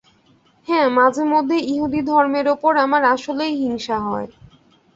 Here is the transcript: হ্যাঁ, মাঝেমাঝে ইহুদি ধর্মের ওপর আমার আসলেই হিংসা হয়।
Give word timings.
হ্যাঁ, 0.67 0.87
মাঝেমাঝে 0.89 1.57
ইহুদি 1.71 2.01
ধর্মের 2.03 2.47
ওপর 2.47 2.73
আমার 2.77 3.03
আসলেই 3.05 3.53
হিংসা 3.61 3.97
হয়। 3.99 4.27